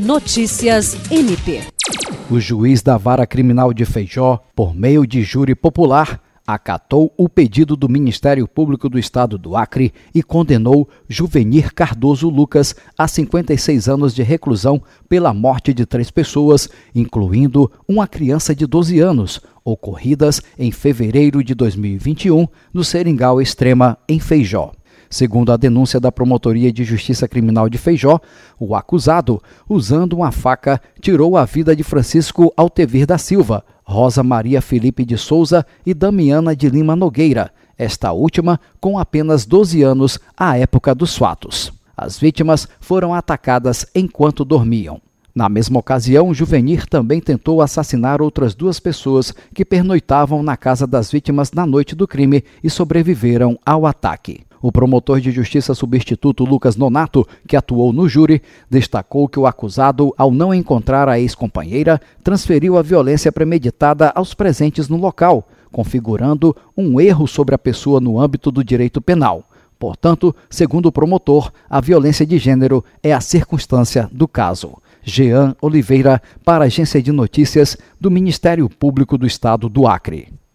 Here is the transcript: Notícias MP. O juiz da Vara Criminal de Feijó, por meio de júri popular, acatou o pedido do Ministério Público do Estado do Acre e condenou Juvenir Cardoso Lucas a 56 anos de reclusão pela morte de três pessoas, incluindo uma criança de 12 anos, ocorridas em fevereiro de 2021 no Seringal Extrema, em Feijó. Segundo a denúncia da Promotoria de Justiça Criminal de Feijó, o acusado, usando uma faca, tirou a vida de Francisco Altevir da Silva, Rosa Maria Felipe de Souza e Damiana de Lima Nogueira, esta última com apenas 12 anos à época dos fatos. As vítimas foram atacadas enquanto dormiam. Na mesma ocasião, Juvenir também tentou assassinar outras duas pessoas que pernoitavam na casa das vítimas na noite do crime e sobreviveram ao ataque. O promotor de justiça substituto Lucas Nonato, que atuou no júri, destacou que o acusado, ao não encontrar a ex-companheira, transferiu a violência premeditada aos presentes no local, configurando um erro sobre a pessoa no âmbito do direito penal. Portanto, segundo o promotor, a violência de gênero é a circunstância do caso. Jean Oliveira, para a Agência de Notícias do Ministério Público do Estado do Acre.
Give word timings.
Notícias 0.00 0.96
MP. 1.10 1.60
O 2.30 2.40
juiz 2.40 2.80
da 2.80 2.96
Vara 2.96 3.26
Criminal 3.26 3.74
de 3.74 3.84
Feijó, 3.84 4.42
por 4.56 4.74
meio 4.74 5.06
de 5.06 5.22
júri 5.22 5.54
popular, 5.54 6.22
acatou 6.46 7.12
o 7.18 7.28
pedido 7.28 7.76
do 7.76 7.86
Ministério 7.86 8.48
Público 8.48 8.88
do 8.88 8.98
Estado 8.98 9.36
do 9.36 9.54
Acre 9.54 9.92
e 10.14 10.22
condenou 10.22 10.88
Juvenir 11.06 11.74
Cardoso 11.74 12.30
Lucas 12.30 12.74
a 12.96 13.06
56 13.06 13.90
anos 13.90 14.14
de 14.14 14.22
reclusão 14.22 14.82
pela 15.06 15.34
morte 15.34 15.74
de 15.74 15.84
três 15.84 16.10
pessoas, 16.10 16.70
incluindo 16.94 17.70
uma 17.86 18.08
criança 18.08 18.54
de 18.54 18.66
12 18.66 19.00
anos, 19.00 19.38
ocorridas 19.62 20.40
em 20.58 20.72
fevereiro 20.72 21.44
de 21.44 21.54
2021 21.54 22.48
no 22.72 22.82
Seringal 22.82 23.38
Extrema, 23.38 23.98
em 24.08 24.18
Feijó. 24.18 24.72
Segundo 25.12 25.50
a 25.50 25.56
denúncia 25.56 25.98
da 25.98 26.12
Promotoria 26.12 26.72
de 26.72 26.84
Justiça 26.84 27.26
Criminal 27.26 27.68
de 27.68 27.76
Feijó, 27.76 28.20
o 28.60 28.76
acusado, 28.76 29.42
usando 29.68 30.12
uma 30.12 30.30
faca, 30.30 30.80
tirou 31.00 31.36
a 31.36 31.44
vida 31.44 31.74
de 31.74 31.82
Francisco 31.82 32.52
Altevir 32.56 33.06
da 33.06 33.18
Silva, 33.18 33.64
Rosa 33.82 34.22
Maria 34.22 34.62
Felipe 34.62 35.04
de 35.04 35.18
Souza 35.18 35.66
e 35.84 35.92
Damiana 35.92 36.54
de 36.54 36.68
Lima 36.68 36.94
Nogueira, 36.94 37.50
esta 37.76 38.12
última 38.12 38.60
com 38.80 39.00
apenas 39.00 39.44
12 39.44 39.82
anos 39.82 40.16
à 40.36 40.56
época 40.56 40.94
dos 40.94 41.16
fatos. 41.16 41.72
As 41.96 42.16
vítimas 42.16 42.68
foram 42.78 43.12
atacadas 43.12 43.84
enquanto 43.92 44.44
dormiam. 44.44 45.00
Na 45.34 45.48
mesma 45.48 45.80
ocasião, 45.80 46.32
Juvenir 46.32 46.86
também 46.86 47.20
tentou 47.20 47.60
assassinar 47.60 48.22
outras 48.22 48.54
duas 48.54 48.78
pessoas 48.78 49.34
que 49.52 49.64
pernoitavam 49.64 50.40
na 50.40 50.56
casa 50.56 50.86
das 50.86 51.10
vítimas 51.10 51.50
na 51.50 51.66
noite 51.66 51.96
do 51.96 52.06
crime 52.06 52.44
e 52.62 52.70
sobreviveram 52.70 53.58
ao 53.66 53.86
ataque. 53.86 54.42
O 54.62 54.70
promotor 54.70 55.20
de 55.20 55.30
justiça 55.30 55.74
substituto 55.74 56.44
Lucas 56.44 56.76
Nonato, 56.76 57.26
que 57.46 57.56
atuou 57.56 57.92
no 57.92 58.06
júri, 58.08 58.42
destacou 58.68 59.26
que 59.26 59.38
o 59.38 59.46
acusado, 59.46 60.12
ao 60.18 60.30
não 60.30 60.52
encontrar 60.52 61.08
a 61.08 61.18
ex-companheira, 61.18 61.98
transferiu 62.22 62.76
a 62.76 62.82
violência 62.82 63.32
premeditada 63.32 64.12
aos 64.14 64.34
presentes 64.34 64.88
no 64.88 64.98
local, 64.98 65.48
configurando 65.72 66.54
um 66.76 67.00
erro 67.00 67.26
sobre 67.26 67.54
a 67.54 67.58
pessoa 67.58 68.00
no 68.00 68.20
âmbito 68.20 68.50
do 68.50 68.62
direito 68.62 69.00
penal. 69.00 69.44
Portanto, 69.78 70.36
segundo 70.50 70.86
o 70.86 70.92
promotor, 70.92 71.50
a 71.68 71.80
violência 71.80 72.26
de 72.26 72.36
gênero 72.36 72.84
é 73.02 73.14
a 73.14 73.20
circunstância 73.20 74.10
do 74.12 74.28
caso. 74.28 74.74
Jean 75.02 75.56
Oliveira, 75.62 76.20
para 76.44 76.64
a 76.64 76.66
Agência 76.66 77.02
de 77.02 77.10
Notícias 77.10 77.78
do 77.98 78.10
Ministério 78.10 78.68
Público 78.68 79.16
do 79.16 79.26
Estado 79.26 79.70
do 79.70 79.86
Acre. 79.86 80.39